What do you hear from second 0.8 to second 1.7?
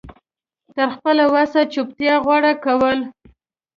خپله وسه